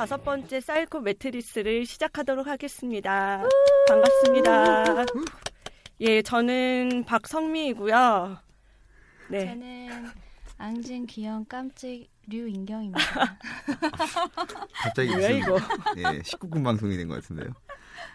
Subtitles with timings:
[0.00, 3.44] 다섯 번째 사이코 매트리스를 시작하도록 하겠습니다.
[3.86, 5.04] 반갑습니다.
[6.00, 8.38] 예, 저는 박성미이고요.
[9.28, 9.44] 네.
[9.44, 10.10] 저는
[10.56, 12.98] 앙증 귀여운 깜찍 류인경입니다.
[14.72, 15.58] 갑자기 무슨, 이거?
[15.98, 17.52] 예, 19금 방송이 된 것 같은데요.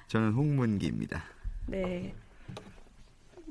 [0.08, 1.24] 저는 홍문기입니다.
[1.68, 2.16] 네.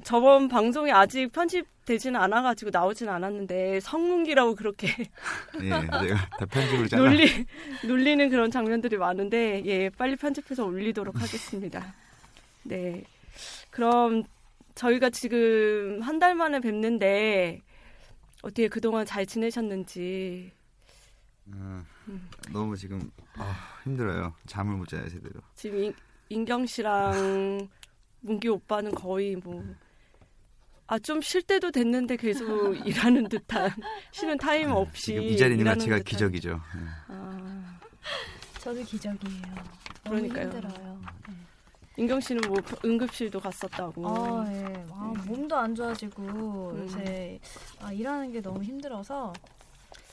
[0.03, 4.89] 저번 방송이 아직 편집되지는 않아가지고 나오진 않았는데 성문기라고 그렇게
[5.62, 7.03] 예, 제가 다 편집을 잘라.
[7.05, 7.47] 놀리,
[7.87, 11.95] 놀리는 그런 장면들이 많은데 예 빨리 편집해서 올리도록 하겠습니다.
[12.65, 13.05] 네.
[13.70, 14.25] 그럼
[14.75, 17.61] 저희가 지금 한 달 만에 뵙는데
[18.42, 20.50] 어떻게 그동안 잘 지내셨는지
[21.53, 21.84] 아,
[22.53, 24.34] 너무 지금 아, 힘들어요.
[24.47, 25.41] 잠을 못 자요 제대로.
[25.55, 25.95] 지금 인,
[26.31, 27.69] 인경 씨랑
[28.25, 29.62] 문기 오빠는 거의 뭐
[30.86, 32.44] 아 좀 쉴 때도 됐는데 계속
[32.86, 33.71] 일하는 듯한
[34.12, 36.04] 쉬는 타임 없이 지금 이 자리는 자체가 듯한.
[36.04, 36.50] 기적이죠.
[36.50, 36.81] 예.
[37.09, 37.81] 아,
[38.60, 39.43] 저도 기적이에요.
[40.04, 40.44] 그러니까요.
[40.44, 41.00] 힘들어요.
[41.28, 41.34] 네.
[41.97, 44.06] 인경 씨는 뭐 응급실도 갔었다고.
[44.06, 44.84] 아, 예.
[44.91, 46.82] 아, 몸도 안 좋아지고 음.
[46.82, 47.41] 요새
[47.81, 49.32] 아, 일하는 게 너무 힘들어서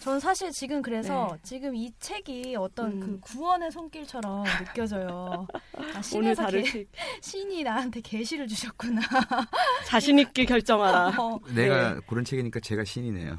[0.01, 1.39] 전 사실 지금 그래서 네.
[1.43, 2.99] 지금 이 책이 어떤 음.
[2.99, 5.45] 그 구원의 손길처럼 느껴져요.
[5.77, 6.87] 아, 오늘 신에서 책
[7.21, 8.99] 신이 나한테 계시를 주셨구나.
[9.85, 11.09] 자신 있게 결정하라.
[11.21, 13.37] 어, 내가 고른 책이니까 제가 신이네요.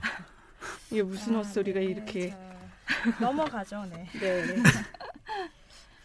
[0.93, 2.31] 이게 무슨 아, 헛소리가 네, 이렇게.
[2.31, 2.39] 자,
[3.21, 4.07] 넘어가죠, 네.
[4.21, 4.63] 네.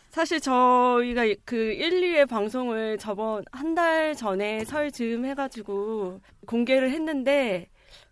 [0.09, 7.67] 사실 저희가 그 1, 2회 방송을 저번 한 달 전에 설 즈음 해가지고 공개를 했는데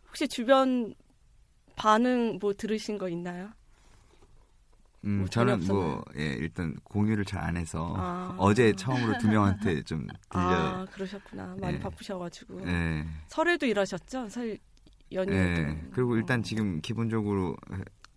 [0.08, 0.94] 혹시 주변
[1.76, 3.50] 반응 뭐 들으신 거 있나요?
[5.06, 8.36] 음, 뭐 저는 뭐 예, 일단 공유를 잘 안 해서 아.
[8.40, 10.42] 어제 처음으로 두 명한테 좀 들려.
[10.42, 11.80] 아 그러셨구나 많이 네.
[11.80, 13.06] 바쁘셔가지고 예.
[13.28, 14.30] 설에도 일하셨죠?
[14.30, 14.58] 설
[15.12, 15.62] 연휴에도.
[15.62, 15.82] 예.
[15.92, 16.44] 그리고 일단 어.
[16.44, 17.56] 지금 기본적으로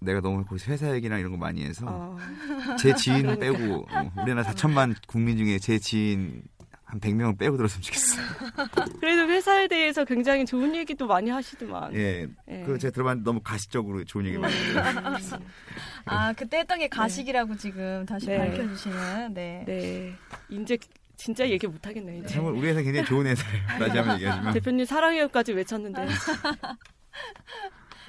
[0.00, 3.40] 내가 너무 거기서 회사 얘기랑 이런 거 많이 해서 아, 제 지인 그러니까.
[3.58, 6.42] 빼고 어, 우리나라 4천만 국민 중에 제 지인
[6.88, 8.26] 한 100명은 빼고 들었으면 좋겠어요.
[8.98, 11.94] 그래도 회사에 대해서 굉장히 좋은 얘기도 많이 하시더만.
[11.94, 12.26] 예.
[12.48, 12.62] 예.
[12.64, 14.82] 그 제가 들어봤는데 너무 가식적으로 좋은 얘기 많이 해요.
[16.06, 18.38] 아, 그때 했던 게 가식이라고 지금 다시 네.
[18.38, 19.64] 밝혀주시는, 네.
[19.66, 20.14] 네.
[20.48, 20.78] 이제
[21.16, 22.20] 진짜 얘기 못 하겠네요.
[22.20, 22.34] 이제.
[22.34, 23.66] 정말 우리 회사 굉장히 좋은 회사예요.
[23.78, 24.54] 다시 한번 얘기하지만.
[24.54, 26.06] 대표님 사랑해요까지 외쳤는데.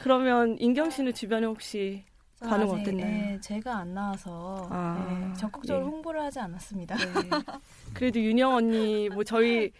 [0.03, 2.05] 그러면 인경 씨는 주변에 혹시
[2.39, 3.05] 반응 아직, 어땠나요?
[3.05, 5.89] 네, 제가 안 나와서 아, 네, 적극적으로 예.
[5.89, 6.95] 홍보를 하지 않았습니다.
[6.95, 7.03] 네.
[7.93, 9.71] 그래도 윤영 언니 뭐 저희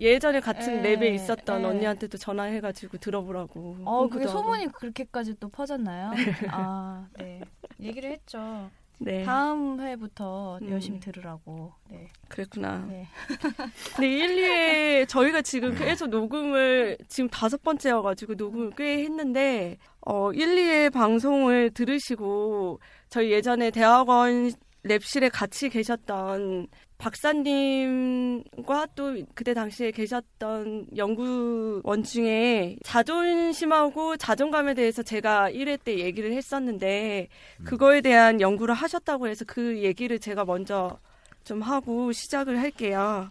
[0.00, 1.64] 예전에 같은 예, 랩에 있었던 예.
[1.66, 3.78] 언니한테도 전화해가지고 들어보라고.
[3.84, 4.26] 어, 그게.
[4.26, 6.12] 소문이 그렇게까지 또 퍼졌나요?
[6.50, 7.40] 아, 네.
[7.80, 8.70] 얘기를 했죠.
[9.02, 9.24] 네.
[9.24, 10.70] 다음 회부터 음.
[10.70, 11.72] 열심히 들으라고.
[11.88, 12.10] 네.
[12.28, 12.84] 그랬구나.
[12.86, 13.08] 네.
[13.96, 20.46] 근데 1, 2회 저희가 지금 계속 녹음을 지금 다섯 번째여가지고 녹음을 꽤 했는데 어 1,
[20.46, 22.78] 2회 방송을 들으시고
[23.08, 24.52] 저희 예전에 대학원
[24.84, 26.68] 랩실에 같이 계셨던
[27.00, 37.28] 박사님과 또 그때 당시에 계셨던 연구원 중에 자존심하고 자존감에 대해서 제가 1회 때 얘기를 했었는데
[37.64, 40.98] 그거에 대한 연구를 하셨다고 해서 그 얘기를 제가 먼저
[41.42, 43.30] 좀 하고 시작을 할게요.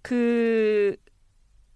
[0.00, 0.96] 그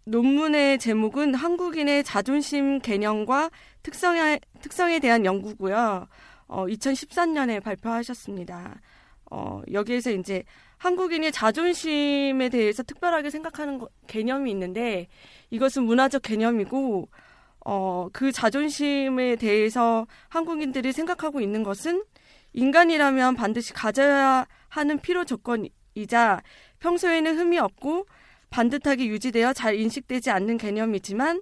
[0.05, 3.51] 논문의 제목은 한국인의 자존심 개념과
[3.83, 6.07] 특성에, 특성에 대한 연구고요.
[6.47, 8.81] 어, 2013년에 발표하셨습니다.
[9.31, 10.45] 어, 여기에서 이제
[10.89, 15.09] 한국인이 자존심에 대해서 특별하게 생각하는 거- 개념이 있는데
[15.49, 17.09] 이것은 문화적 개념이고
[17.65, 22.05] 어, 그 자존심에 대해서 한국인들이 생각하고 있는 것은
[22.53, 26.43] 인간이라면 반드시 가져야 하는 필요 조건이자
[26.81, 28.07] 평소에는 흠이 없고
[28.51, 31.41] 반듯하게 유지되어 잘 인식되지 않는 개념이지만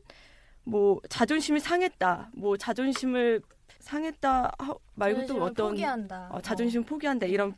[0.63, 3.43] 뭐 자존심이 상했다, 뭐 자존심을
[3.81, 6.29] 상했다 하- 말고 또 어떤 포기한다.
[6.31, 7.57] 어, 자존심 포기한다 이런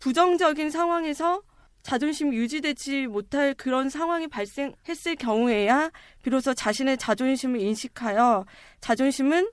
[0.00, 1.42] 부정적인 상황에서
[1.82, 5.90] 자존심이 유지되지 못할 그런 상황이 발생했을 경우에야
[6.22, 8.44] 비로소 자신의 자존심을 인식하여
[8.80, 9.50] 자존심은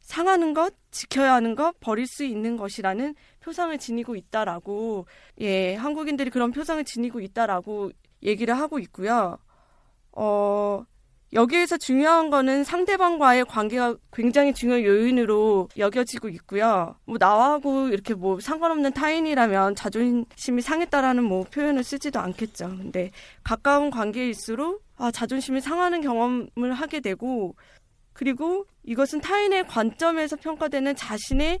[0.00, 5.06] 상하는 것, 지켜야 하는 것, 버릴 수 있는 것이라는 표상을 지니고 있다라고
[5.40, 7.90] 예, 한국인들이 그런 표상을 지니고 있다라고
[8.22, 9.38] 얘기를 하고 있고요.
[10.12, 10.84] 어,
[11.34, 16.94] 여기에서 중요한 거는 상대방과의 관계가 굉장히 중요한 요인으로 여겨지고 있고요.
[17.04, 22.68] 뭐 나하고 이렇게 뭐 상관없는 타인이라면 자존심이 상했다라는 뭐 표현을 쓰지도 않겠죠.
[22.68, 23.10] 근데
[23.42, 27.56] 가까운 관계일수록 아, 자존심이 상하는 경험을 하게 되고
[28.12, 31.58] 그리고 이것은 타인의 관점에서 평가되는 자신의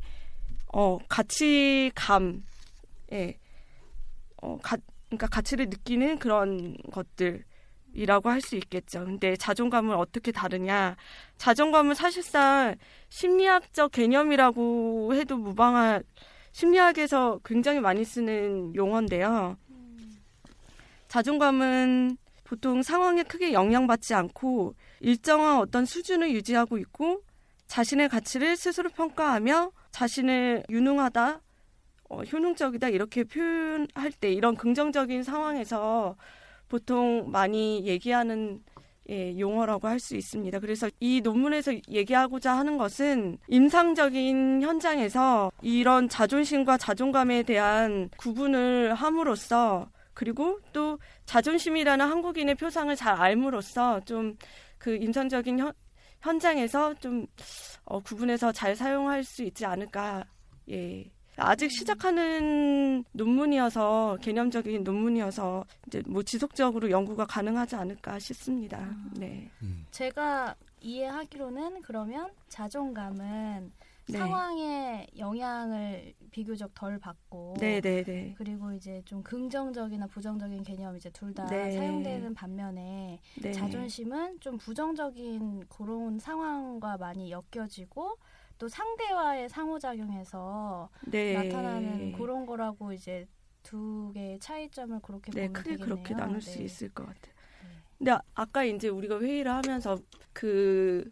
[0.72, 2.44] 어, 가치감,
[3.12, 3.36] 예,
[4.40, 4.76] 어, 가,
[5.08, 7.44] 그러니까 가치를 느끼는 그런 것들
[7.94, 9.04] 이라고 할 수 있겠죠.
[9.04, 10.96] 근데 자존감을 어떻게 다루냐?
[11.38, 12.74] 자존감은 사실상
[13.08, 16.02] 심리학적 개념이라고 해도 무방한
[16.52, 19.56] 심리학에서 굉장히 많이 쓰는 용어인데요.
[21.08, 27.22] 자존감은 보통 상황에 크게 영향받지 않고 일정한 어떤 수준을 유지하고 있고
[27.66, 31.40] 자신의 가치를 스스로 평가하며 자신을 유능하다,
[32.10, 36.16] 어, 효능적이다 이렇게 표현할 때 이런 긍정적인 상황에서
[36.68, 38.60] 보통 많이 얘기하는
[39.10, 40.58] 예, 용어라고 할 수 있습니다.
[40.60, 50.58] 그래서 이 논문에서 얘기하고자 하는 것은 임상적인 현장에서 이런 자존심과 자존감에 대한 구분을 함으로써 그리고
[50.72, 54.36] 또 자존심이라는 한국인의 표상을 잘 알므로써 좀
[54.84, 55.72] 그 임상적인 현,
[56.20, 57.26] 현장에서 좀
[57.86, 60.26] 어, 구분해서 잘 사용할 수 있지 않을까.
[60.68, 61.10] 예.
[61.36, 68.88] 아직 시작하는 논문이어서 개념적인 논문이어서 이제 뭐 지속적으로 연구가 가능하지 않을까 싶습니다.
[69.16, 69.50] 네.
[69.90, 73.72] 제가 이해하기로는 그러면 자존감은
[74.06, 74.18] 네.
[74.18, 78.34] 상황에 영향을 비교적 덜 받고 네, 네, 네.
[78.36, 81.72] 그리고 이제 좀 긍정적이나 부정적인 개념 이제 둘다 네.
[81.72, 83.52] 사용되는 반면에 네.
[83.52, 88.18] 자존심은 좀 부정적인 그런 상황과 많이 엮여지고
[88.58, 91.34] 또 상대와의 상호작용에서 네.
[91.34, 93.26] 나타나는 그런 거라고 이제
[93.62, 95.94] 두 개의 차이점을 그렇게 네, 보면 크게 되겠네요.
[95.96, 96.64] 그렇게 나눌 수 네.
[96.64, 97.32] 있을 것 같아요.
[97.62, 97.68] 네.
[97.98, 99.98] 근데 아- 아까 이제 우리가 회의를 하면서
[100.32, 101.10] 그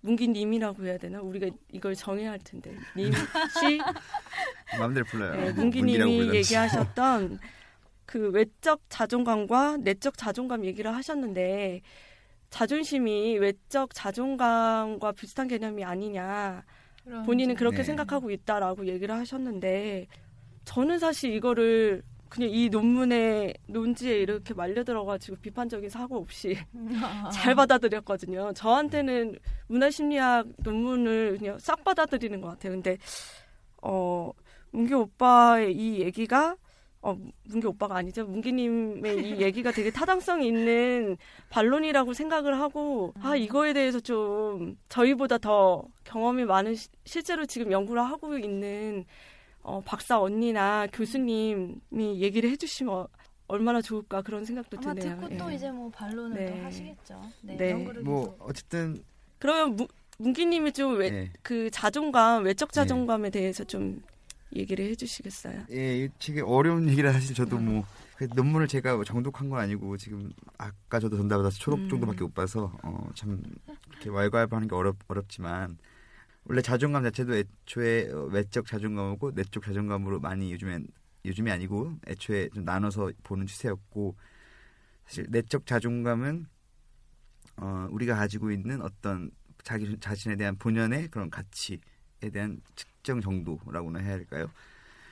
[0.00, 1.20] 문기님이라고 해야 되나?
[1.20, 3.78] 우리가 이걸 정해야 할 텐데 님, 씨,
[4.78, 5.32] 마음대로 불러요.
[5.40, 6.36] 네, 문기님이 부르던지.
[6.38, 7.38] 얘기하셨던
[8.04, 11.82] 그 외적 자존감과 내적 자존감 얘기를 하셨는데
[12.52, 16.62] 자존심이 외적 자존감과 비슷한 개념이 아니냐.
[17.02, 17.82] 그런 본인은 그렇게 네.
[17.82, 20.06] 생각하고 있다라고 얘기를 하셨는데
[20.66, 26.56] 저는 사실 이거를 그냥 이 논문의 논지에 이렇게 말려 들어가지고 비판적인 사고 없이
[27.32, 28.52] 잘 받아들였거든요.
[28.52, 29.38] 저한테는
[29.68, 32.72] 문화심리학 논문을 그냥 싹 받아들이는 것 같아요.
[32.74, 32.98] 근데
[33.82, 34.30] 어
[34.70, 36.56] 문기 오빠의 이 얘기가
[37.04, 38.24] 어 문기 오빠가 아니죠.
[38.26, 41.16] 문기님의 이 얘기가 되게 타당성 있는
[41.50, 48.02] 반론이라고 생각을 하고 아 이거에 대해서 좀 저희보다 더 경험이 많은 시- 실제로 지금 연구를
[48.02, 49.04] 하고 있는
[49.64, 53.06] 어, 박사 언니나 교수님이 얘기를 해주시면
[53.48, 55.20] 얼마나 좋을까 그런 생각도 아마 드네요.
[55.20, 55.56] 듣고 또 예.
[55.56, 56.46] 이제 뭐 반론을 네.
[56.56, 57.20] 또 하시겠죠.
[57.42, 57.70] 네, 네.
[57.72, 58.48] 연구를 뭐 계속.
[58.48, 59.02] 어쨌든
[59.38, 59.86] 그러면 무,
[60.18, 61.70] 문기님이 좀그 예.
[61.70, 62.74] 자존감, 외적 네.
[62.74, 64.02] 자존감에 대해서 좀
[64.54, 65.64] 얘기를 해주시겠어요?
[65.70, 70.32] 예, 이 되게 어려운 얘기라 사실 저도 뭐그 논문을 제가 뭐 정독한 건 아니고 지금
[70.58, 71.88] 아까 저도 전달받아서 초록 음.
[71.88, 73.42] 정도밖에 못 봐서 어, 참
[73.90, 75.78] 이렇게 왈가왈부하는 게 어렵 어렵지만
[76.44, 80.86] 원래 자존감 자체도 애초에 어, 외적 자존감하고 내적 자존감으로 많이 요즘엔
[81.24, 84.16] 요즘이 아니고 애초에 좀 나눠서 보는 추세였고
[85.06, 86.46] 사실 내적 자존감은
[87.58, 89.30] 어, 우리가 가지고 있는 어떤
[89.62, 91.78] 자기 자신에 대한 본연의 그런 가치에
[92.32, 92.60] 대한
[93.02, 94.48] 측정 정도라고나 해야 할까요?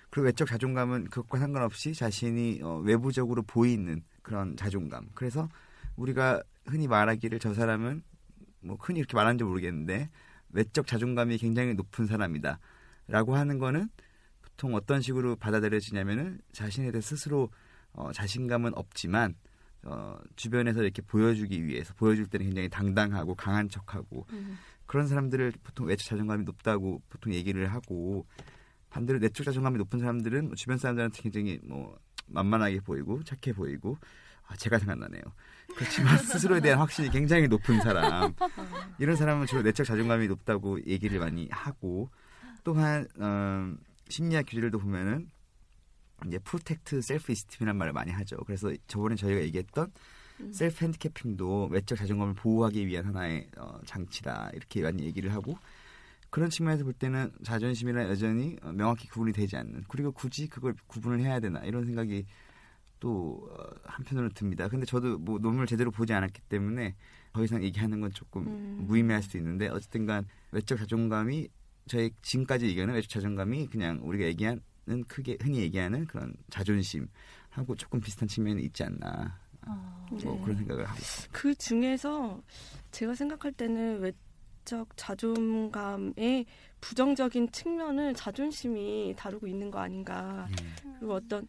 [0.09, 5.09] 그리고 외적 자존감은 그것과 상관없이 자신이 어, 외부적으로 보이는 그런 자존감.
[5.15, 5.49] 그래서
[5.97, 8.03] 우리가 흔히 말하기를 저 사람은
[8.61, 10.09] 뭐 흔히 이렇게 말하는지 모르겠는데
[10.51, 12.59] 외적 자존감이 굉장히 높은 사람이다.
[13.09, 13.89] 라고 하는 거는
[14.43, 17.51] 보통 어떤 식으로 받아들여지냐면은 자신에 대해 스스로
[17.93, 19.35] 어, 자신감은 없지만
[19.83, 24.27] 어, 주변에서 이렇게 보여주기 위해서 보여줄 때는 굉장히 당당하고 강한 척하고
[24.91, 28.27] 그런 사람들을 보통 외적 자존감이 높다고 보통 얘기를 하고
[28.89, 33.97] 반대로 내적 자존감이 높은 사람들은 뭐 주변 사람들한테 굉장히 뭐 만만하게 보이고 착해 보이고
[34.49, 35.23] 아, 제가 생각나네요.
[35.77, 38.35] 그렇지만 스스로에 대한 확신이 굉장히 높은 사람
[38.99, 42.11] 이런 사람은 주로 내적 자존감이 높다고 얘기를 많이 하고
[42.65, 43.73] 또한 어,
[44.09, 45.31] 심리학 교재들도 보면은
[46.27, 48.39] 이제 protect self esteem이란 말을 많이 하죠.
[48.39, 49.93] 그래서 저번에 저희가 얘기했던
[50.41, 50.53] 음.
[50.53, 55.59] self handicapping도 외적 자존감을 보호하기 위한 하나의 어, 장치다 이렇게 많이 얘기를 하고
[56.31, 61.21] 그런 측면에서 볼 때는 자존심이랑 여전히 어, 명확히 구분이 되지 않는 그리고 굳이 그걸 구분을
[61.21, 62.25] 해야 되나 이런 생각이
[63.01, 64.69] 또 어, 한편으로 듭니다.
[64.69, 66.95] 근데 저도 뭐 논문을 제대로 보지 않았기 때문에
[67.33, 68.85] 더 이상 얘기하는 건 조금 음.
[68.87, 71.49] 무의미할 수도 있는데 어쨌든간 외적 자존감이
[71.89, 74.61] 저희 지금까지 얘기하는 외적 자존감이 그냥 우리가 얘기하는
[75.09, 80.41] 크게 흔히 얘기하는 그런 자존심하고 조금 비슷한 측면이 있지 않나 어, 뭐 네.
[80.43, 81.39] 그런 생각을 하고 있습니다.
[81.39, 82.43] 그 중에서
[82.91, 86.47] 제가 생각할 때는 외적 자존감의
[86.81, 90.49] 부정적인 측면을 자존심이 다루고 있는 거 아닌가.
[90.99, 91.47] 그리고 어떤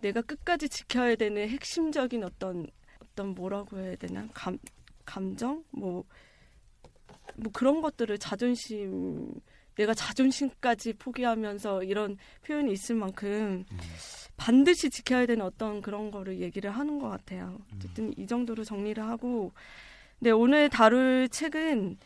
[0.00, 2.66] 내가 끝까지 지켜야 되는 핵심적인 어떤
[3.02, 4.58] 어떤 뭐라고 해야 되나 감
[5.04, 6.04] 감정 뭐뭐
[7.52, 9.30] 그런 것들을 자존심
[9.76, 13.64] 내가 자존심까지 포기하면서 이런 표현이 있을 만큼
[14.36, 17.58] 반드시 지켜야 되는 어떤 그런 거를 얘기를 하는 것 같아요.
[17.76, 19.52] 어쨌든 이 정도로 정리를 하고
[20.18, 21.98] 네 오늘 다룰 책은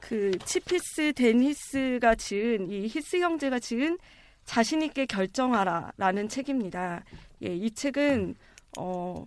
[0.00, 3.98] 그 치피스 데니스가 지은 이 히스 형제가 지은
[4.44, 7.02] 자신 있게 결정하라라는 책입니다.
[7.42, 8.34] 예, 이 책은
[8.78, 9.26] 어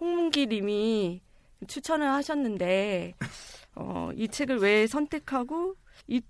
[0.00, 1.20] 홍문기 님이
[1.66, 3.14] 추천을 하셨는데
[3.76, 5.74] 어, 이 책을 왜 선택하고
[6.06, 6.20] 이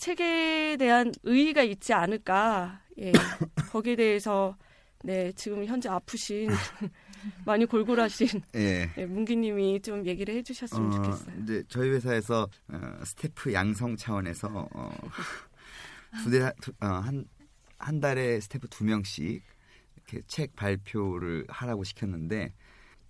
[0.00, 2.80] 책에 대한 의의가 있지 않을까?
[2.98, 3.12] 예,
[3.70, 4.56] 거기에 대해서
[5.04, 6.48] 네 지금 현재 아프신
[7.44, 8.90] 많이 골골하신 예.
[8.96, 11.36] 예, 문기님이 좀 얘기를 해주셨으면 좋겠어요.
[11.42, 14.90] 이제 저희 회사에서 어, 스태프 양성 차원에서 어,
[16.24, 17.26] 두대 한,
[17.78, 19.42] 한 달에 스태프 두 명씩
[19.96, 22.54] 이렇게 책 발표를 하라고 시켰는데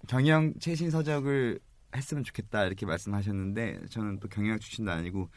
[0.08, 1.60] 경영 최신 서적을
[1.94, 5.28] 했으면 좋겠다 이렇게 말씀하셨는데 저는 또 경영학 출신도 아니고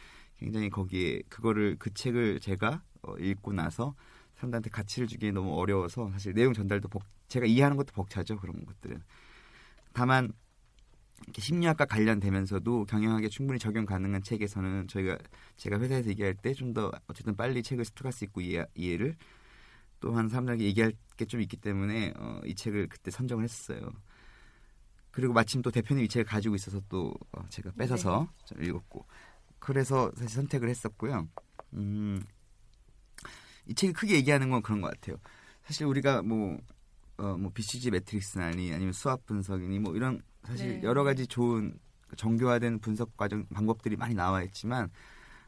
[0.44, 3.96] 굉장히 거기에 그거를 그 책을 제가 어, 읽고 나서
[4.36, 9.02] 사람들한테 가치를 주기 너무 어려워서 사실 내용 전달도 벅, 제가 이해하는 것도 벅차죠 그런 것들은.
[9.94, 10.34] 다만
[11.38, 15.18] 심리학과 관련되면서도 경영학에 충분히 적용 가능한 책에서는 저희가
[15.56, 19.16] 제가 회사에서 얘기할 때 좀 더 어쨌든 빨리 책을 습득할 수 있고 이해, 이해를
[20.02, 23.80] 또한 사람들에게 얘기할 게 좀 있기 때문에 어, 이 책을 그때 선정을 했었어요.
[25.12, 29.06] 그리고 마침 또 대표님 이 책을 가지고 있어서 또 어, 제가 뺏어서 좀 읽었고
[29.64, 31.30] 그래서 사실 선택을 했었고요.
[31.76, 32.22] 음,
[33.66, 35.16] 이 책이 크게 얘기하는 건 그런 것 같아요.
[35.64, 36.58] 사실 우리가 뭐,
[37.16, 40.84] 어, 뭐 BCG 매트릭스나니 아니면 수학 분석이니 뭐 이런 사실 네.
[40.84, 41.80] 여러 가지 좋은
[42.18, 44.90] 정교화된 분석 과정 방법들이 많이 나와 있지만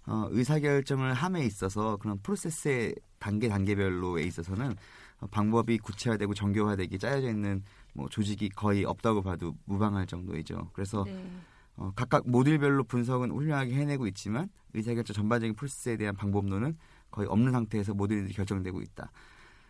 [0.05, 4.75] 어, 의사결정을 함에 있어서 그런 프로세스의 단계 단계별로에 있어서는
[5.19, 10.69] 어, 방법이 구체화되고 정교화되기 짜여져 있는 뭐 조직이 거의 없다고 봐도 무방할 정도이죠.
[10.71, 11.41] 그래서 네.
[11.77, 16.77] 어, 각각 모듈별로 분석은 훌륭하게 해내고 있지만 의사결정 전반적인 프로세스에 대한 방법론은
[17.11, 19.11] 거의 없는 상태에서 모듈이 결정되고 있다.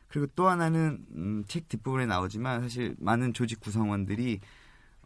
[0.07, 4.39] 그리고 또 하나는 음, 책 뒷부분에 나오지만 사실 많은 조직 구성원들이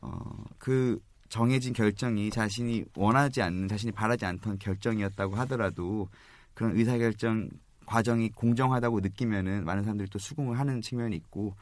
[0.01, 6.09] 어, 그 정해진 결정이 자신이 원하지 않는 자신이 바라지 않던 결정이었다고 하더라도
[6.53, 7.49] 그런 의사결정
[7.85, 11.55] 과정이 공정하다고 느끼면은 많은 사람들이 또 수긍을 하는 측면이 있고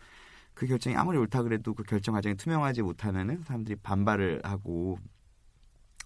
[0.54, 4.98] 그 결정이 아무리 옳다 그래도 그 결정 과정이 투명하지 못하면은 사람들이 반발을 하고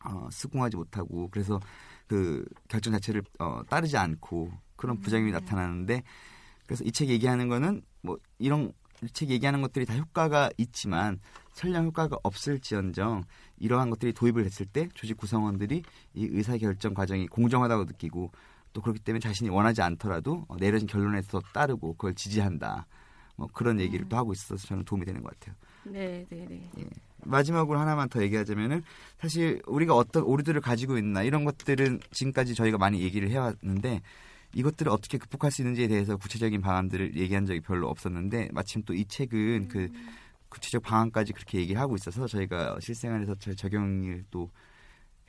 [0.06, 1.60] 어, 수긍하지 못하고 그래서
[2.08, 6.04] 그 결정 자체를 어, 따르지 않고 그런 부작용이 나타나는데
[6.66, 8.72] 그래서 이 책 얘기하는 거는 뭐 이런
[9.04, 11.20] 이 책 얘기하는 것들이 다 효과가 있지만
[11.54, 13.24] 설령 효과가 없을지언정
[13.58, 15.82] 이러한 것들이 도입을 됐을 때 조직 구성원들이
[16.14, 18.32] 이 의사 결정 과정이 공정하다고 느끼고
[18.74, 22.86] 또 그렇기 때문에 자신이 원하지 않더라도 어, 내려진 결론에서 따르고 그걸 지지한다.
[23.38, 25.56] 뭐 그런 얘기를 또 하고 있어서 저는 도움이 되는 것 같아요.
[25.84, 26.86] 네, 네, 네.
[27.24, 28.84] 마지막으로 하나만 더 얘기하자면은
[29.20, 34.02] 사실 우리가 어떤 오류들을 가지고 있나 이런 것들은 지금까지 저희가 많이 얘기를 해왔는데
[34.54, 39.06] 이것들을 어떻게 극복할 수 있는지에 대해서 구체적인 방안들을 얘기한 적이 별로 없었는데 마침 또 이
[39.06, 39.90] 책은 그
[40.50, 44.50] 구체적 방안까지 그렇게 얘기하고 있어서 저희가 실생활에서 잘 적용을 또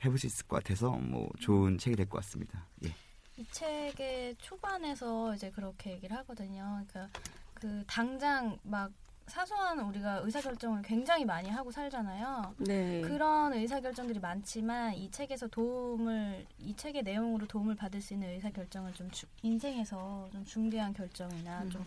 [0.03, 2.65] 해볼 수 있을 것 같아서 뭐 좋은 책이 될 것 같습니다.
[2.83, 2.93] 예.
[3.37, 6.83] 이 책의 초반에서 이제 그렇게 얘기를 하거든요.
[6.89, 7.19] 그러니까
[7.53, 8.91] 그 당장 막
[9.27, 12.55] 사소한 우리가 의사결정을 굉장히 많이 하고 살잖아요.
[12.57, 13.01] 네.
[13.01, 19.09] 그런 의사결정들이 많지만 이 책에서 도움을 이 책의 내용으로 도움을 받을 수 있는 의사결정을 좀
[19.11, 21.69] 주- 인생에서 좀 중대한 결정이나 음.
[21.69, 21.85] 좀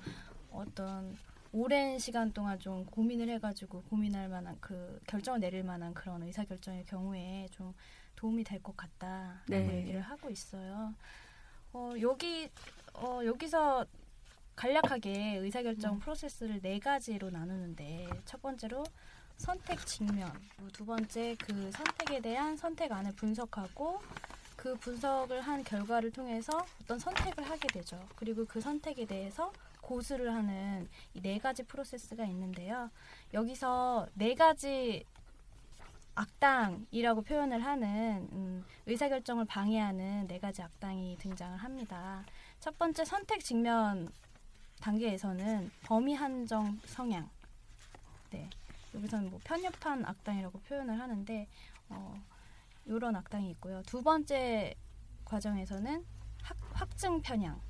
[0.50, 1.16] 어떤
[1.52, 7.49] 오랜 시간 동안 좀 고민을 해가지고 고민할 만한 그 결정을 내릴 만한 그런 의사결정의 경우에
[7.50, 7.75] 좀
[8.16, 9.76] 도움이 될 것 같다라고 네.
[9.78, 10.95] 얘기를 하고 있어요.
[11.75, 12.49] 어, 여기
[12.95, 13.85] 어, 여기서
[14.57, 18.85] 간략하게 의사결정 프로세스를 네 가지로 나누는데 첫 번째로
[19.37, 20.33] 선택 직면,
[20.73, 24.01] 두 번째 그 선택에 대한 선택안을 분석하고
[24.57, 28.01] 그 분석을 한 결과를 통해서 어떤 선택을 하게 되죠.
[28.17, 32.91] 그리고 그 선택에 대해서 고수를 하는 이 네 가지 프로세스가 있는데요.
[33.35, 35.05] 여기서 네 가지
[36.15, 42.25] 악당이라고 표현을 하는 음, 의사결정을 방해하는 네 가지 악당이 등장을 합니다.
[42.59, 44.09] 첫 번째 선택 직면
[44.80, 47.28] 단계에서는 범위 한정 성향.
[48.30, 48.49] 네.
[48.95, 51.47] 여기서는 뭐 편협한 악당이라고 표현을 하는데
[51.88, 52.21] 어,
[52.87, 53.83] 이런 악당이 있고요.
[53.83, 54.75] 두 번째
[55.25, 56.04] 과정에서는
[56.42, 57.61] 확, 확증 편향.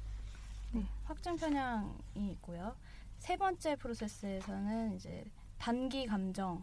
[0.72, 2.76] 네, 확증 편향이 있고요.
[3.18, 5.24] 세 번째 프로세스에서는 이제
[5.58, 6.62] 단기 감정.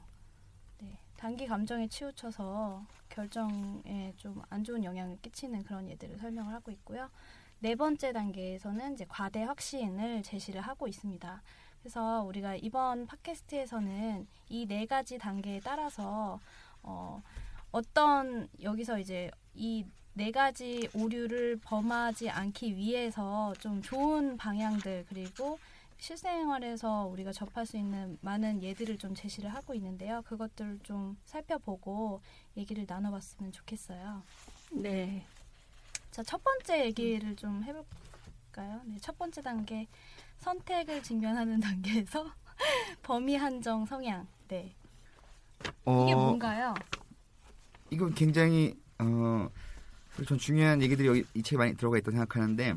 [0.80, 7.10] 네, 단기 감정에 치우쳐서 결정에 좀 안 좋은 영향을 끼치는 그런 예들을 설명을 하고 있고요.
[7.64, 11.42] 네 번째 단계에서는 이제 과대 확신을 제시를 하고 있습니다.
[11.82, 16.42] 그래서 우리가 이번 팟캐스트에서는 이 네 가지 단계에 따라서
[16.82, 17.22] 어,
[17.72, 25.58] 어떤 여기서 이제 이 네 가지 오류를 범하지 않기 위해서 좀 좋은 방향들 그리고
[25.98, 30.22] 실생활에서 우리가 접할 수 있는 많은 예들을 좀 제시를 하고 있는데요.
[30.24, 32.22] 그것들을 좀 살펴보고
[32.58, 34.22] 얘기를 나눠봤으면 좋겠어요.
[34.74, 35.26] 네.
[36.14, 38.82] 자, 첫 번째 얘기를 좀 해볼까요?
[38.86, 39.88] 네, 첫 번째 단계
[40.38, 42.32] 선택을 직면하는 단계에서
[43.02, 44.28] 범위 한정 성향.
[44.48, 44.76] 네.
[45.86, 46.76] 어, 이게 뭔가요?
[47.90, 49.50] 이건 굉장히 어,
[50.28, 52.76] 전 중요한 얘기들이 여기 이 책에 많이 들어가 있다고 생각하는데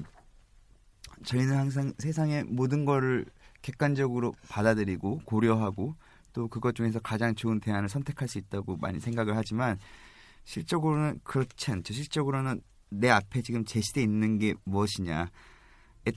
[1.27, 3.27] 저희는 항상 세상의 모든 거를
[3.61, 5.95] 객관적으로 받아들이고 고려하고
[6.33, 9.79] 또 그것 중에서 가장 좋은 대안을 선택할 수 있다고 많이 생각을 하지만
[10.45, 11.93] 실적으로는 그렇지 않죠.
[11.93, 12.63] 실적으로는
[12.99, 15.27] 내 앞에 지금 제시돼 있는 게 무엇이냐에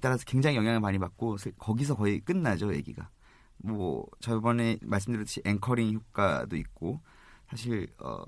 [0.02, 3.10] 따라서 굉장히 영향을 많이 받고 거기서 거의 끝나죠 얘기가.
[3.58, 7.02] 뭐 저번에 말씀드렸듯이 anchoring 효과도 있고
[7.50, 8.24] 사실 어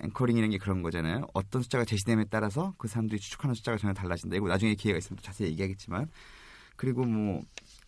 [0.00, 1.26] anchoring이라는 게 그런 거잖아요.
[1.34, 4.36] 어떤 숫자가 제시됨에 따라서 그 사람들이 추측하는 숫자가 전혀 달라진다.
[4.36, 6.10] 이거 나중에 기회가 있으면 또 자세히 얘기하겠지만
[6.76, 7.42] 그리고 뭐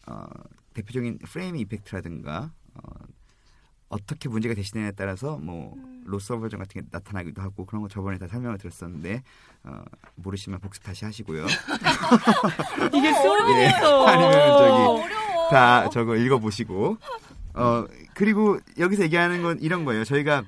[0.07, 0.27] 어,
[0.75, 2.91] 대표적인 frame effect라든가 어,
[3.89, 6.03] 어떻게 문제가 제시되냐에 따라서 뭐 음.
[6.05, 9.23] loss aversion 같은 게 나타나기도 하고 그런 거 저번에 다 설명을 드렸었는데
[9.65, 9.83] 어,
[10.17, 11.47] 모르시면 복습 다시 하시고요.
[12.95, 13.13] 이게 예.
[13.13, 14.07] 쏠리겠어.
[14.07, 15.49] 아니면 저기 어려워.
[15.51, 16.99] 다 저거 읽어보시고
[17.55, 20.05] 어 그리고 여기서 얘기하는 건 이런 거예요.
[20.05, 20.45] 저희가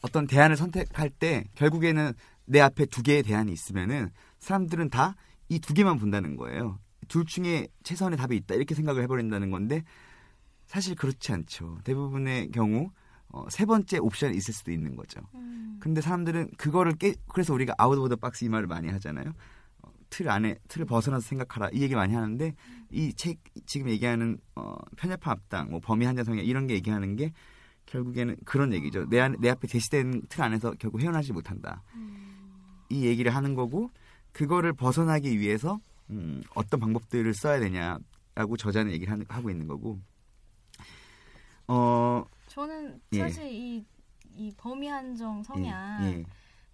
[0.00, 2.12] 어떤 대안을 선택할 때 결국에는
[2.44, 5.14] 내 앞에 두 개의 대안이 있으면은 사람들은 다
[5.50, 6.78] 이 두 개만 본다는 거예요.
[7.08, 9.82] 둘 중에 최선의 답이 있다 이렇게 생각을 해버린다는 건데
[10.68, 11.78] 사실 그렇지 않죠.
[11.82, 12.90] 대부분의 경우
[13.30, 15.20] 어, 세 번째 옵션이 있을 수도 있는 거죠.
[15.34, 15.76] 음.
[15.80, 19.32] 근데 사람들은 그거를 깨 그래서 우리가 out of the box 이 말을 많이 하잖아요.
[19.82, 22.54] 어, 틀 안에 틀을 벗어나서 생각하라 이 얘기 많이 하는데
[22.90, 27.32] 이책 지금 얘기하는 어, 편협한 합당, 뭐 범위 한정 성향 이런 게 얘기하는 게
[27.86, 29.08] 결국에는 그런 얘기죠.
[29.08, 31.82] 내, 안, 내 앞에 제시된 틀 안에서 결국 헤어나지 못한다.
[32.90, 33.90] 이 얘기를 하는 거고
[34.32, 39.98] 그거를 벗어나기 위해서 음, 어떤 방법들을 써야 되냐라고 저자는 얘기를 하는- 하고 있는 거고.
[41.68, 43.18] 어, 저는 예.
[43.18, 43.84] 사실 이,
[44.34, 46.24] 이 범위 한정 성향 예,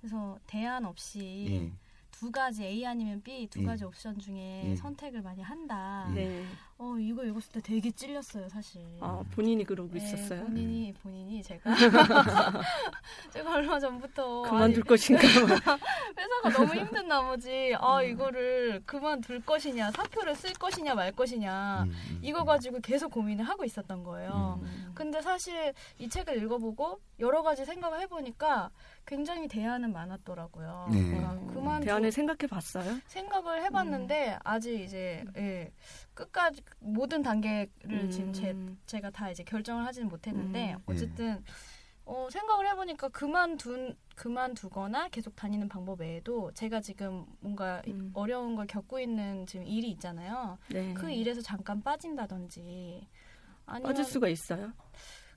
[0.01, 1.73] 그래서 대안 없이 예,
[2.11, 3.67] 두 가지 A 아니면 B 두 예.
[3.67, 4.77] 가지 옵션 중에 예.
[4.77, 6.07] 선택을 많이 한다.
[6.11, 6.15] 예.
[6.15, 6.45] 네.
[6.77, 8.81] 어 이거 읽었을 때 되게 찔렸어요 사실.
[9.01, 10.45] 아 본인이 그러고 네, 있었어요.
[10.45, 11.71] 본인이 본인이 제가
[13.31, 15.23] 제가 얼마 전부터 그만둘 아니, 것인가.
[16.19, 22.19] 회사가 너무 힘든 나머지 아 이거를 그만둘 것이냐 사표를 쓸 것이냐 말 것이냐 음, 음,
[22.23, 24.59] 이거 가지고 계속 고민을 하고 있었던 거예요.
[24.63, 24.93] 음.
[24.95, 28.71] 근데 사실 이 책을 읽어보고 여러 가지 생각을 해보니까
[29.07, 30.89] 굉장히 대안은 많았더라고요.
[30.93, 31.21] 네.
[31.53, 32.99] 그만 대안을 생각해 봤어요?
[33.07, 35.71] 생각을 해봤는데 아직 이제 예,
[36.15, 38.55] 끝까지 모든 단계를 지금 제,
[38.87, 40.83] 제가 다 이제 결정을 하지는 못했는데 음.
[40.87, 41.42] 어쨌든
[42.07, 48.11] 어, 생각을 해보니까 그만둔 그만두거나 계속 다니는 방법 외에도 제가 지금 뭔가 음.
[48.12, 50.59] 어려운 걸 겪고 있는 지금 일이 있잖아요.
[50.68, 50.92] 네.
[50.94, 53.09] 그 일에서 잠깐 빠진다든지
[53.66, 54.72] 아니면 빠질 수가 있어요.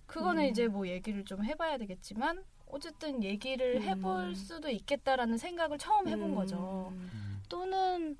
[0.06, 0.50] 그거는 음.
[0.50, 4.36] 이제 뭐 얘기를 좀 해봐야 되겠지만 어쨌든 얘기를 해볼 음.
[4.36, 6.36] 수도 있겠다라는 생각을 처음 해본 음.
[6.36, 6.94] 거죠.
[7.48, 8.18] 또는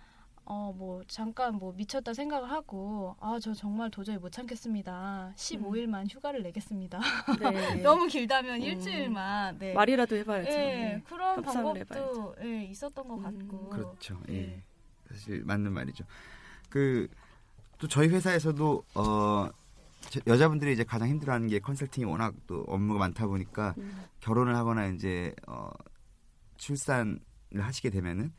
[0.50, 5.34] 어 뭐 잠깐 뭐 미쳤다 생각을 하고 아 저 정말 도저히 못 참겠습니다.
[5.36, 7.00] 15일만 휴가를 내겠습니다.
[7.40, 7.76] 네.
[7.84, 8.62] 너무 길다면 음.
[8.62, 9.60] 일주일만.
[9.60, 9.74] 네.
[9.74, 10.50] 말이라도 해봐야죠.
[10.50, 11.04] 예, 네.
[11.08, 13.24] 그런 방법도 예, 있었던 것 음.
[13.24, 13.70] 같고.
[13.70, 14.20] 그렇죠.
[14.30, 14.34] 예.
[14.36, 14.64] 예.
[15.10, 16.06] 사실 맞는 말이죠.
[16.70, 17.08] 그
[17.80, 19.50] 또 저희 회사에서도 어
[20.10, 24.04] 저- 여자분들이 이제 가장 힘들어하는 게 컨설팅이 워낙 또 업무가 많다 보니까 음.
[24.20, 25.70] 결혼을 하거나 이제 어
[26.58, 27.20] 출산을
[27.56, 28.34] 하시게 되면은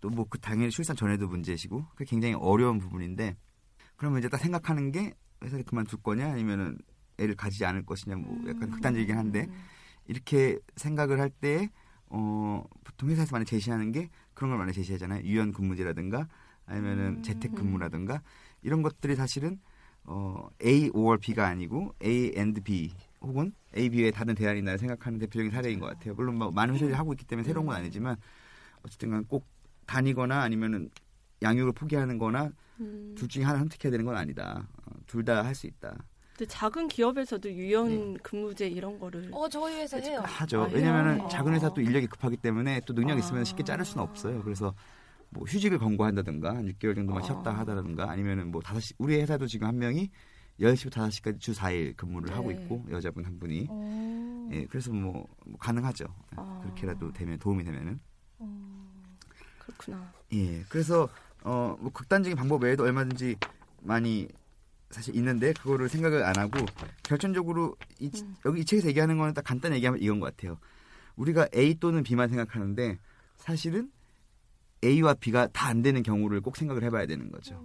[0.00, 3.36] 또 뭐 그 당연히 출산 전에도 문제시고 그게 굉장히 어려운 부분인데
[3.96, 6.78] 그러면 이제 딱 생각하는 게 회사를 그만둘 거냐 아니면은
[7.18, 8.70] 애를 가지지 않을 것이냐 뭐 약간 음.
[8.70, 9.48] 극단적이긴 한데
[10.06, 11.68] 이렇게 생각을 할 때
[12.12, 15.22] 어, 보통 회사에서 많이 제시하는 게 그런 걸 많이 제시하잖아요.
[15.24, 16.26] 유연 근무제라든가
[16.66, 17.22] 아니면은 음.
[17.22, 18.22] 재택 근무라든가
[18.62, 19.60] 이런 것들이 사실은
[20.04, 25.18] 어, A or B가 아니고 A and B 혹은 A, B의 다른 대안이 나 생각하는
[25.18, 26.14] 대표적인 사례인 것 같아요.
[26.14, 28.16] 물론 뭐 많은 회사들이 하고 있기 때문에 새로운 건 아니지만
[28.82, 29.46] 어쨌든 꼭
[29.94, 30.88] 다니거나 아니면은
[31.42, 33.12] 양육을 포기하는 거나 음.
[33.18, 34.68] 둘 중에 하나 선택해야 되는 건 아니다.
[34.86, 35.96] 어, 둘다 할 수 있다.
[36.36, 40.22] 근데 작은 기업에서도 유연 근무제 이런 거를 어 저희 회사 해요.
[40.24, 40.62] 하죠.
[40.62, 41.28] 아, 왜냐면은 해요?
[41.30, 43.44] 작은 회사 또 인력이 급하기 때문에 또 능력 이 있으면 아.
[43.44, 44.42] 쉽게 자를 수는 없어요.
[44.42, 44.72] 그래서
[45.30, 47.26] 뭐 휴직을 권고한다든가 한 6개월 정도만 아.
[47.26, 50.08] 쉬었다 하다든가 아니면은 뭐 5시 우리 회사도 지금 한 명이
[50.60, 52.62] 10시부터 5시까지 주 4일 근무를 하고 네.
[52.62, 54.48] 있고 여자분 한 분이 어.
[54.52, 56.04] 예, 그래서 뭐, 뭐 가능하죠.
[56.04, 56.60] 예, 아.
[56.62, 58.00] 그렇게라도 되면 도움이 되면은
[59.80, 60.12] 그렇구나.
[60.32, 61.08] 예, 그래서
[61.42, 63.36] 어, 뭐 극단적인 방법 외에도 얼마든지
[63.82, 64.28] 많이
[64.90, 66.58] 사실 있는데 그거를 생각을 안 하고
[67.02, 68.36] 결정적으로 이, 음.
[68.44, 70.58] 여기 이 책에서 얘기하는 거는 딱 간단히 얘기하면 이건 것 같아요.
[71.16, 72.98] 우리가 A 또는 B만 생각하는데
[73.36, 73.90] 사실은
[74.82, 77.62] A와 B가 다 안 되는 경우를 꼭 생각을 해봐야 되는 거죠.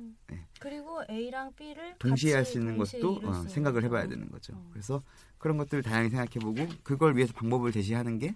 [0.60, 3.84] 그리고 A랑 B를 동시에 할 수 있는 것도 어, 생각을.
[3.84, 4.54] 해봐야 되는 거죠.
[4.54, 4.70] 어.
[4.72, 5.02] 그래서
[5.38, 8.36] 그런 것들을 다양하게 생각해보고 그걸 위해서 방법을 제시하는 게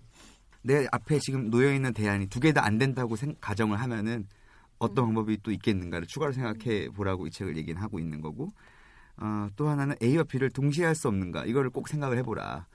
[0.69, 4.27] 내 앞에 지금 놓여 있는 대안이 두 개 다 안 된다고 생- 가정을 하면은
[4.77, 5.08] 어떤 음.
[5.08, 8.53] 방법이 또 있겠는가를 추가로 생각해 보라고 이 책을 얘기는 하고 있는 거고
[9.17, 12.67] 어, 또 하나는 A와 B를 동시에 할 수 없는가 이거를 꼭 생각을 해보라.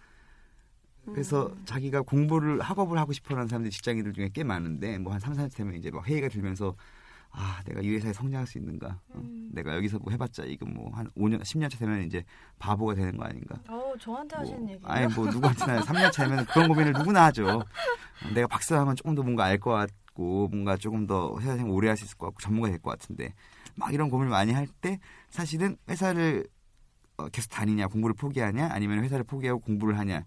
[1.06, 1.62] 그래서 음.
[1.66, 5.74] 자기가 공부를 학업을 하고 싶어하는 사람들이 직장인들 중에 꽤 많은데 뭐 한 3, 40 되면
[5.74, 6.74] 이제 막 회의가 들면서
[7.36, 9.48] 아 내가 이 회사에 성장할 수 있는가 어, 음.
[9.52, 12.22] 내가 여기서 뭐 해봤자 이거 뭐한 5년 10년 차 되면 이제
[12.60, 14.88] 바보가 되는 거 아닌가 어 저한테 하시는 뭐, 얘기예요.
[14.92, 17.64] 아니 뭐 누구한테나 3년 차면 그런 고민을 누구나 하죠 어,
[18.34, 21.96] 내가 박사하면 조금 더 뭔가 알 것 같고 뭔가 조금 더 회사 생활 오래 할
[21.96, 23.34] 수 있을 것 같고 전문가 될 것 같은데
[23.74, 26.46] 막 이런 고민을 많이 할 때 사실은 회사를
[27.16, 30.22] 어, 계속 다니냐 공부를 포기하냐 아니면 회사를 포기하고 공부를 하냐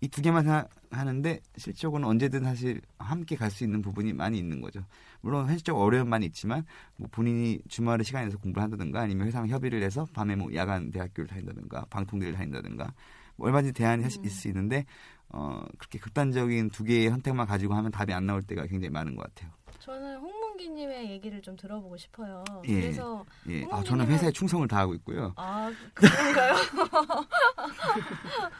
[0.00, 4.84] 이 두 개만 생각하는데 실적으로는 언제든 사실 함께 갈 수 있는 부분이 많이 있는 거죠.
[5.24, 9.82] 물론 현실적 어려움 많이 있지만 뭐 본인이 주말에 시간 내서 공부를 한다든가 아니면 회사랑 협의를
[9.82, 12.92] 해서 밤에 뭐 야간 대학교를 다닌다든가 방통대를 다닌다든가
[13.36, 14.84] 뭐 얼마든지 대안이 사실 있을 수 있는데
[15.30, 19.22] 어 그렇게 극단적인 두 개의 선택만 가지고 하면 답이 안 나올 때가 굉장히 많은 것
[19.22, 19.50] 같아요.
[19.80, 22.44] 저는 홍문기님의 얘기를 좀 들어보고 싶어요.
[22.68, 22.80] 예.
[22.82, 25.32] 그래서 예, 아, 저는 회사에 충성을 다하고 있고요.
[25.36, 26.54] 아 그런가요?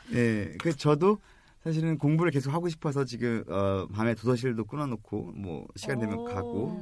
[0.15, 1.19] 예, 그 저도
[1.65, 6.25] 사실은 공부를 계속 하고 싶어서 지금 어, 밤에 도서실도 끊어놓고 뭐 시간 되면 오.
[6.25, 6.79] 가고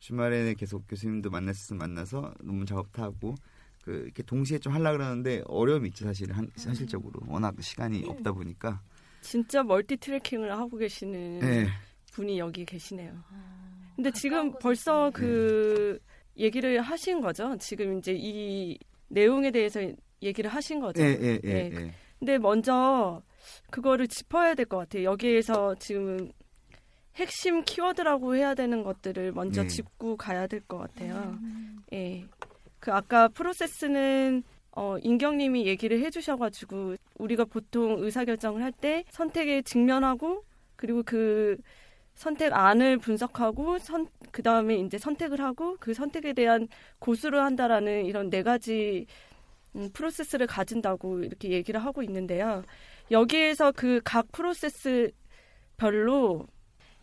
[0.00, 3.36] 주말에는 계속 교수님도 있으면 만나서 논문 작업도 하고
[3.84, 8.32] 그 이렇게 동시에 좀 하려 고 그러는데 어려움이 있죠 사실 한, 현실적으로 워낙 시간이 없다
[8.32, 8.82] 보니까
[9.20, 11.68] 진짜 멀티 트래킹을 하고 계시는 예,
[12.12, 13.12] 분이 여기 계시네요.
[13.30, 15.12] 아, 근데 지금 벌써 있으면.
[15.12, 15.98] 그
[16.36, 17.56] 얘기를 하신 거죠.
[17.58, 19.80] 지금 이제 이 내용에 대해서
[20.22, 21.02] 얘기를 하신 거죠.
[21.02, 21.94] 예, 예, 예, 예, 예.
[22.18, 23.22] 근데 먼저
[23.70, 25.04] 그거를 짚어야 될 것 같아요.
[25.04, 26.30] 여기에서 지금
[27.14, 29.68] 핵심 키워드라고 해야 되는 것들을 먼저 네.
[29.68, 31.38] 짚고 가야 될 것 같아요.
[31.40, 31.78] 음.
[31.92, 32.24] 예.
[32.80, 40.44] 그 아까 프로세스는 어, 인경님이 얘기를 해주셔가지고 우리가 보통 의사결정을 할 때 선택에 직면하고
[40.76, 41.56] 그리고 그
[42.14, 48.28] 선택 안을 분석하고 선, 그 다음에 이제 선택을 하고 그 선택에 대한 고수를 한다라는 이런
[48.30, 49.06] 네 가지
[49.74, 52.62] 음, 프로세스를 가진다고 이렇게 얘기를 하고 있는데요.
[53.10, 55.10] 여기에서 그 각 프로세스
[55.76, 56.46] 별로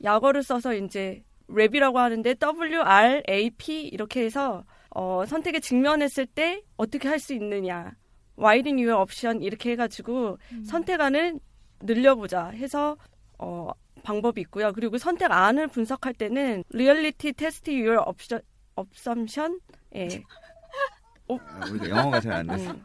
[0.03, 6.61] 약어를 써서 이제 WRAP이라고 하는데 W R A P 이렇게 해서 어, 선택에 직면했을 때
[6.77, 7.93] 어떻게 할 수 있느냐
[8.35, 11.39] widening your option 이렇게 해가지고 선택안을
[11.81, 12.97] 늘려보자 해서
[13.37, 13.69] 어,
[14.03, 14.73] 방법이 있고요.
[14.73, 18.41] 그리고 선택안을 분석할 때는 reality test your option
[18.75, 19.59] assumption
[19.95, 20.07] 예.
[21.29, 22.83] 아, 우리가 영어가 잘안 돼서 음,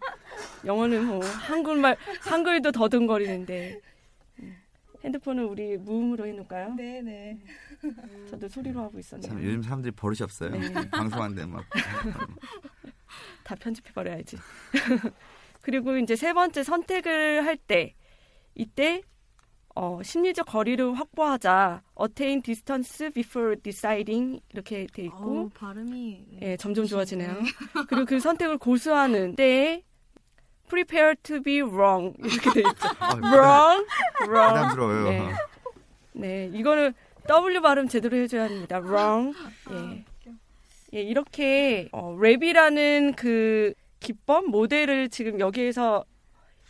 [0.64, 3.80] 영어는 뭐 한글말 한글도 더듬거리는데
[4.40, 4.56] 음,
[5.04, 6.74] 핸드폰은 우리 무음으로 해놓을까요?
[6.74, 7.38] 네네.
[8.30, 9.28] 저도 소리로 하고 있었네요.
[9.30, 10.50] 참 요즘 사람들이 버릇이 없어요.
[10.50, 10.72] 네.
[10.90, 11.64] 방송하는데 막
[13.44, 14.36] 다 편집해 버려야지.
[15.62, 17.94] 그리고 이제 세 번째 선택을 할 때
[18.54, 19.02] 이때
[19.80, 21.82] 어, 심리적 거리를 확보하자.
[22.00, 26.38] attain distance before deciding 이렇게 돼 있고 어우, 발음이 네.
[26.42, 27.36] 예, 점점 좋아지네요.
[27.88, 29.84] 그리고 그 선택을 고수하는 때에
[30.68, 32.88] prepare to be wrong 이렇게 돼 있죠.
[32.98, 33.86] 아, wrong,
[34.22, 34.54] wrong.
[34.54, 35.04] 부담스러워요.
[35.04, 35.28] 네.
[36.12, 36.92] 네, 이거는
[37.28, 38.78] W 발음 제대로 해줘야 합니다.
[38.78, 39.32] wrong.
[39.70, 40.04] 예.
[40.94, 46.04] 예, 이렇게 어, 랩이라는 그 기법 모델을 지금 여기에서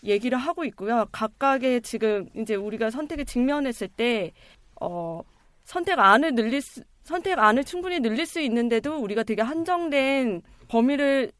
[0.04, 1.06] 얘기를 하고 있고요.
[1.12, 4.32] 각각의 지금 이제 우리가 선택에 직면했을 때
[4.80, 5.22] 어,
[5.64, 11.32] 선택 안을 늘릴 수, 선택 안을 충분히 늘릴 수 있는데도 우리가 되게 한정된 범위를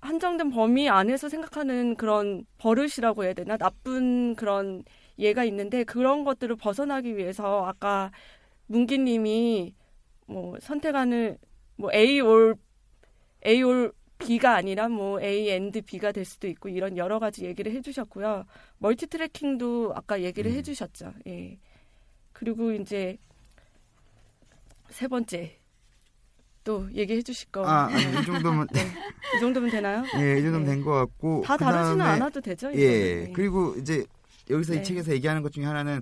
[0.00, 4.84] 한정된 범위 안에서 생각하는 그런 버릇이라고 해야 되나 나쁜 그런
[5.18, 8.12] 예가 있는데 그런 것들을 벗어나기 위해서 아까
[8.66, 9.74] 문기님이
[10.26, 11.38] 뭐 선택안을
[11.76, 12.56] 뭐 A 올
[13.46, 17.72] A 올 B가 아니라 뭐 A and B가 될 수도 있고 이런 여러 가지 얘기를
[17.72, 18.44] 해주셨고요.
[18.78, 20.56] 멀티 트래킹도 아까 얘기를 음.
[20.56, 21.14] 해주셨죠.
[21.28, 21.58] 예.
[22.32, 23.16] 그리고 이제
[24.90, 25.58] 세 번째
[26.64, 27.64] 또 얘기해 주실 거.
[27.64, 28.66] 아, 아니, 이 정도면
[29.36, 30.04] 이 정도면 되나요?
[30.18, 30.74] 예, 이 정도면 네.
[30.74, 32.70] 된것 같고 다 그다음에 않아도 되죠.
[32.74, 33.12] 예.
[33.22, 33.32] 이거는.
[33.32, 34.04] 그리고 이제
[34.50, 34.80] 여기서 네.
[34.80, 36.00] 이 책에서 얘기하는 것 중에 하나는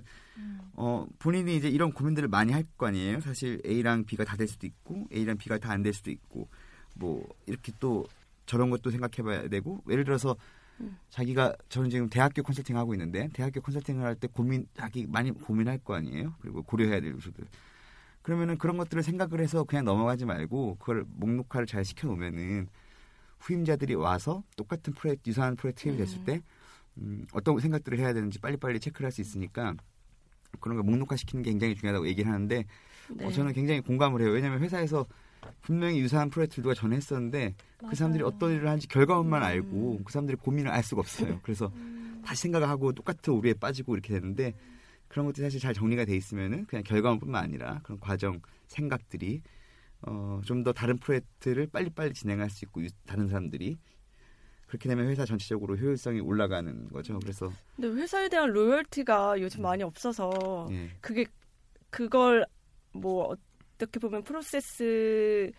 [0.73, 3.21] 어 본인이 이제 이런 고민들을 많이 할 거 아니에요.
[3.21, 6.47] 사실 A랑 B가 다 될 수도 있고 A랑 B가 다 안 될 수도 있고
[6.99, 8.05] 뭐 이렇게 또
[8.45, 10.35] 저런 것도 생각해봐야 되고 예를 들어서
[10.79, 10.97] 음.
[11.09, 15.79] 자기가 저는 지금 대학교 컨설팅 하고 있는데 대학교 컨설팅을 할 때 고민 자기 많이 고민할
[15.79, 16.33] 거 아니에요.
[16.39, 17.45] 그리고 고려해야 될 요소들.
[18.21, 22.67] 그러면은 그런 것들을 생각을 해서 그냥 넘어가지 말고 그걸 목록화를 잘 시켜놓으면은
[23.39, 26.25] 후임자들이 와서 똑같은 프로젝트 유사한 프로젝트 팀이 됐을 음.
[26.25, 26.41] 때
[26.97, 29.75] 음, 어떤 생각들을 해야 되는지 빨리빨리 체크를 할 수 있으니까
[30.59, 32.65] 그런 걸 목록화 시키는 게 굉장히 중요하다고 얘기를 하는데
[33.15, 33.25] 네.
[33.25, 34.31] 어, 저는 굉장히 공감을 해요.
[34.31, 35.05] 왜냐하면 회사에서
[35.61, 37.55] 분명히 유사한 프로젝트를 누가 전에 했었는데
[37.89, 38.35] 그 사람들이 맞아요.
[38.35, 39.45] 어떤 일을 하는지 결과만 음.
[39.45, 41.39] 알고 그 사람들의 고민을 알 수가 없어요.
[41.43, 41.71] 그래서
[42.25, 44.53] 다시 생각을 하고 똑같은 오류에 빠지고 이렇게 되는데
[45.07, 49.41] 그런 것들이 사실 잘 정리가 돼 있으면은 그냥 결과만뿐만 아니라 그런 과정 생각들이
[50.01, 53.77] 어, 좀 더 다른 프로젝트를 빨리빨리 진행할 수 있고 유- 다른 사람들이
[54.67, 57.17] 그렇게 되면 회사 전체적으로 효율성이 올라가는 거죠.
[57.19, 60.89] 그래서 근데 회사에 대한 로열티가 요즘 많이 없어서 예.
[60.99, 61.25] 그게
[61.89, 62.45] 그걸
[62.91, 63.35] 뭐
[63.77, 65.53] 어떻게 보면 프로세스를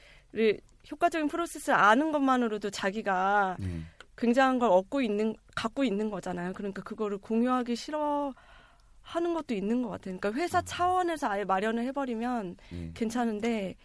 [0.91, 3.83] 효과적인 프로세스를 아는 것만으로도 자기가 예.
[4.17, 6.53] 굉장한 걸 얻고 있는 갖고 있는 거잖아요.
[6.53, 8.35] 그러니까 그거를 공유하기 싫어
[9.03, 10.19] 하는 것도 있는 것 같아요.
[10.19, 12.91] 그러니까 회사 차원에서 아예 마련을 해버리면 예.
[12.95, 13.77] 괜찮은데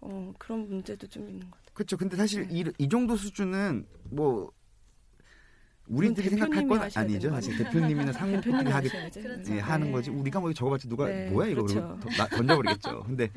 [0.00, 1.74] 어, 그런 문제도 좀 있는 것 같아요.
[1.74, 1.96] 그렇죠.
[1.96, 2.60] 근데 사실 네.
[2.60, 4.50] 이, 이 정도 수준은 뭐
[5.88, 7.30] 우리들이 생각할 건 아니죠.
[7.30, 7.56] 사실.
[7.58, 9.20] 대표님이나 상무님이 하셔야죠.
[9.22, 9.54] 그렇죠.
[9.54, 9.92] 예, 하는 네.
[9.92, 10.10] 거지.
[10.10, 11.98] 우리가 뭐 적어봤자 누가 네, 뭐야 이거 그렇죠.
[12.30, 13.02] 던져버리겠죠.
[13.04, 13.28] 근데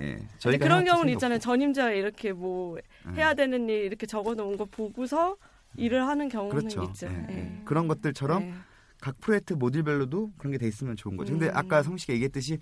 [0.00, 1.36] 예, 저희가 그런 경우는 있잖아요.
[1.36, 1.44] 없고.
[1.44, 3.12] 전임자가 이렇게 뭐 예.
[3.16, 5.36] 해야 되는 일 이렇게 적어놓은 거 보고서
[5.76, 6.82] 일을 하는 경우는 그렇죠.
[6.84, 7.06] 있죠.
[7.06, 7.26] 예.
[7.30, 7.62] 예.
[7.64, 8.54] 그런 것들처럼 예.
[9.00, 11.32] 각 프로젝트 모듈별로도 그런 게 돼 있으면 좋은 거죠.
[11.32, 11.52] 근데 음.
[11.54, 12.58] 아까 성씨가 얘기했듯이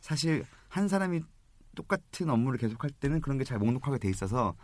[0.00, 1.22] 사실 한 사람이
[1.74, 4.54] 똑같은 업무를 계속할 때는 그런 게 잘 목록화가 돼 있어서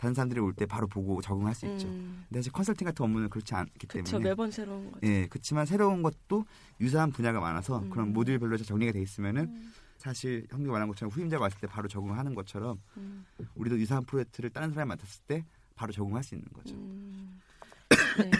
[0.00, 1.86] 다른 사람들이 올 때 바로 보고 적응할 수 있죠.
[1.86, 4.12] 음, 근데 사실 컨설팅 같은 업무는 그렇지 않기 그렇죠.
[4.12, 5.06] 때문에 매번 새로운 거죠.
[5.06, 6.46] 예, 그렇지만 새로운 것도
[6.80, 7.90] 유사한 분야가 많아서 음.
[7.90, 12.34] 그런 모듈별로 잘 정리가 돼 있으면은 사실 형님 말한 것처럼 후임자가 왔을 때 바로 적응하는
[12.34, 15.44] 것처럼 음, 우리도 유사한 프로젝트를 다른 사람이 맡았을 때
[15.76, 16.74] 바로 적응할 수 있는 거죠.
[16.74, 17.38] 음.
[18.18, 18.30] 네.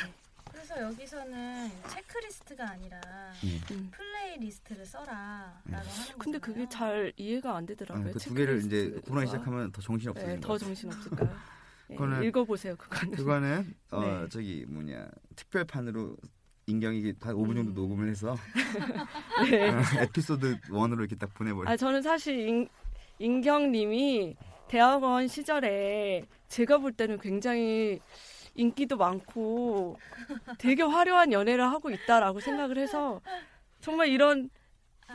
[0.70, 3.00] 그래서 여기서는 체크리스트가 아니라
[3.44, 3.74] 예.
[3.74, 3.90] 음.
[3.90, 6.38] playlist를 써라라고 하는 근데.
[6.38, 8.12] 그게 잘 이해가 안 되더라고요.
[8.12, 8.90] 그두 개를 이제.
[9.04, 10.56] 구분하기 시작하면 더 정신 없어지는 네, 더.
[10.56, 11.36] 정신 없을까요?
[11.90, 12.76] 예, 그거는- 읽어보세요.
[12.76, 13.16] 그거는.
[13.16, 14.28] 그거는 어 네.
[14.28, 16.16] 저기 뭐냐 특별판으로
[16.66, 17.74] 인경이 한 5분 정도 음.
[17.74, 18.36] 녹음을 해서
[19.50, 19.70] 네.
[19.70, 21.68] 어, 에피소드 1으로 이렇게 딱 보내버려.
[21.68, 22.68] 아 저는 사실 인,
[23.18, 24.36] 인경님이
[24.68, 27.98] 대학원 시절에 제가 볼 때는 굉장히
[28.54, 29.96] 인기도 많고
[30.58, 33.20] 되게 화려한 연애를 하고 있다라고 생각을 해서
[33.80, 34.50] 정말 이런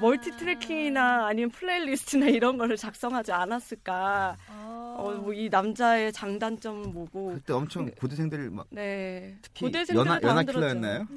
[0.02, 4.36] multi tracking이나 아니면 playlist나 이런 거를 작성하지 않았을까.
[4.50, 7.34] 어, 어, 뭐이 남자의 장단점은 뭐고.
[7.36, 9.38] 그때 엄청 고대생들 막 네.
[9.42, 10.44] 특히 고대생들은 연하 다 연하.
[10.44, 11.08] 킬러였나요?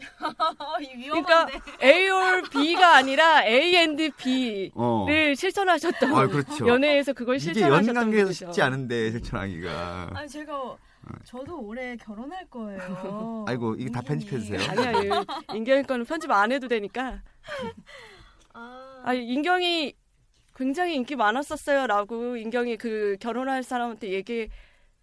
[1.03, 1.49] 그러니까.
[1.83, 5.07] A or B가 아니라 A and B를 어.
[5.37, 6.67] 실천하셨던 아 그렇죠.
[6.69, 8.47] 연애에서 그걸 이게 실천하셨던 연관계에서 분이죠.
[8.47, 10.11] 쉽지 않은데 실천하기가.
[10.15, 10.77] 아니 제가
[11.25, 12.79] 저도 올해 결혼할 거예요.
[13.49, 14.01] 아이고 이거 다.
[14.01, 14.59] 편집해 주세요.
[14.71, 14.93] 아니야,
[15.53, 17.21] 이 인경이 거는 편집 안 해도 되니까.
[18.55, 19.95] 아, 아, 인경이
[20.55, 24.49] 굉장히 인기 많았었어요라고 인경이 그 결혼할 사람한테 얘기.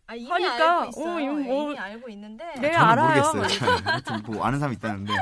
[0.07, 1.15] 아, 이미 하니까, 알고 있어요.
[1.15, 2.45] 어, 이미 뭐- 이미 알고 있는데.
[2.61, 2.71] 네.
[2.73, 3.23] 저는 알아요.
[3.33, 3.77] 모르겠어요.
[3.83, 5.13] 하여튼 뭐 아는 사람 있다는데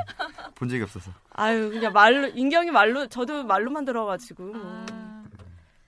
[0.55, 1.11] 본 적이 없어서.
[1.31, 4.51] 아유, 그냥 말로 인경이 말로 저도 말로만 들어가지고.
[4.55, 4.85] 아,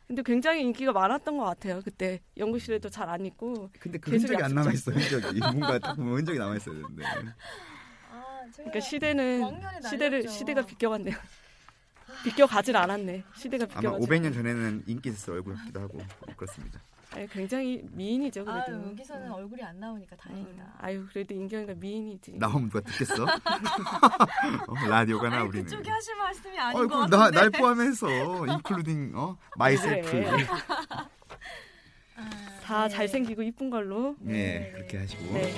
[0.07, 1.81] 근데 굉장히 인기가 많았던 것 같아요.
[1.83, 3.69] 그때 연구실에도 잘안 있고.
[3.79, 4.91] 근데 그 흔적이 안 남아 있어.
[4.91, 7.03] 흔적이 뭔가 딱 보면 흔적이 남아 있어야 되는데.
[8.11, 10.27] 아, 그러니까 시대는 시대를.
[10.27, 11.15] 시대가 비껴갔네요.
[12.23, 13.23] 비껴가질 않았네.
[13.35, 14.05] 시대가 아마 비껴가지.
[14.05, 15.99] 500년 전에는 인기 있었을 얼굴 같기도 하고
[16.37, 16.79] 그렇습니다.
[17.11, 18.89] 아니, 굉장히 미인이죠 아, 그래도.
[18.89, 20.63] 여기서는 얼굴이 안 나오니까 다행이다.
[20.63, 22.33] 음, 아유 그래도 인경이가 미인이지.
[22.37, 23.23] 나오면 누가 듣겠어?
[24.67, 25.65] 어, 라디오가나 아니, 우리는.
[25.65, 27.17] 그쪽이 하실 말씀이 아닌 어, 것 같은데.
[27.17, 28.07] 나, 날 포함해서
[28.47, 30.09] including 어 myself.
[30.11, 30.47] 그래.
[32.17, 32.29] 아,
[32.63, 32.89] 다 네.
[32.95, 34.15] 잘생기고 이쁜 걸로.
[34.19, 35.23] 네, 그렇게 하시고.
[35.33, 35.53] 네.